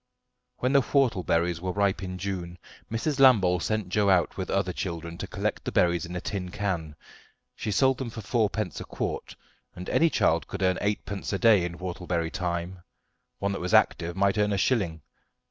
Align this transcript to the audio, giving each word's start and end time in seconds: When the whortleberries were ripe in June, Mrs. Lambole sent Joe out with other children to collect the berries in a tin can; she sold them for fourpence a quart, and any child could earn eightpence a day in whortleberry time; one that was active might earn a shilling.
When 0.57 0.73
the 0.73 0.81
whortleberries 0.81 1.61
were 1.61 1.71
ripe 1.73 2.01
in 2.01 2.17
June, 2.17 2.57
Mrs. 2.91 3.19
Lambole 3.19 3.59
sent 3.59 3.89
Joe 3.89 4.09
out 4.09 4.35
with 4.35 4.49
other 4.49 4.73
children 4.73 5.15
to 5.19 5.27
collect 5.27 5.63
the 5.63 5.71
berries 5.71 6.07
in 6.07 6.15
a 6.15 6.19
tin 6.19 6.49
can; 6.49 6.95
she 7.55 7.69
sold 7.69 7.99
them 7.99 8.09
for 8.09 8.21
fourpence 8.21 8.81
a 8.81 8.83
quart, 8.83 9.35
and 9.75 9.87
any 9.89 10.09
child 10.09 10.47
could 10.47 10.63
earn 10.63 10.79
eightpence 10.81 11.31
a 11.33 11.37
day 11.37 11.63
in 11.63 11.77
whortleberry 11.77 12.31
time; 12.31 12.79
one 13.37 13.51
that 13.51 13.61
was 13.61 13.75
active 13.75 14.15
might 14.15 14.39
earn 14.39 14.53
a 14.53 14.57
shilling. 14.57 15.03